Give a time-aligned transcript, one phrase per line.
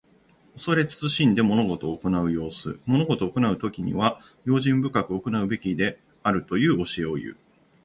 [0.55, 2.79] 恐れ慎んで物事を行う様子。
[2.87, 7.37] 物事を行うときには、用心深く行うべきであるという教えをいう。